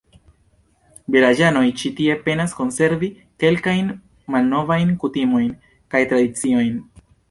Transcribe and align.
Vilaĝanoj 1.15 1.63
ĉi 1.81 1.91
tie 1.99 2.17
penas 2.25 2.57
konservi 2.61 3.11
kelkajn 3.45 3.95
malnovajn 4.37 4.99
kutimojn 5.07 5.57
kaj 5.95 6.07
tradiciojn. 6.13 6.79